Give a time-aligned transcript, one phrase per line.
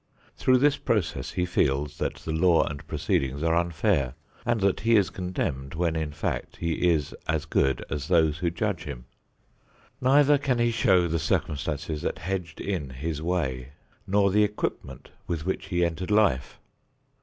[0.35, 4.15] Through this process he feels that the law and proceedings are unfair
[4.47, 8.49] and that he is condemned, when, in fact, he is as good as those who
[8.49, 9.05] judge him.
[10.01, 13.73] Neither can he show the circumstances that hedged in his way
[14.07, 16.59] nor the equipment with which he entered life.